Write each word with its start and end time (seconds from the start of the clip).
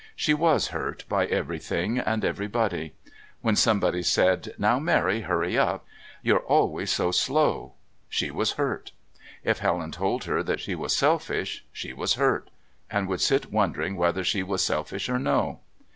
She 0.15 0.33
was 0.33 0.69
hurt 0.69 1.05
by 1.07 1.27
everything 1.27 1.99
and 1.99 2.25
everybody. 2.25 2.95
When 3.41 3.55
somebody 3.55 4.01
said: 4.01 4.55
"Now, 4.57 4.79
Mary, 4.79 5.21
hurry 5.21 5.59
up. 5.59 5.85
You're 6.23 6.39
always 6.39 6.89
so 6.89 7.11
slow," 7.11 7.75
she 8.09 8.31
was 8.31 8.53
hurt. 8.53 8.93
If 9.43 9.59
Helen 9.59 9.91
told 9.91 10.23
her 10.23 10.41
that 10.41 10.59
she 10.59 10.73
was 10.73 10.95
selfish, 10.97 11.63
she 11.71 11.93
was 11.93 12.15
hurt, 12.15 12.49
and 12.89 13.07
would 13.09 13.21
sit 13.21 13.51
wondering 13.51 13.95
whether 13.95 14.23
she 14.23 14.41
was 14.41 14.63
selfish 14.63 15.07
or 15.07 15.19
no. 15.19 15.59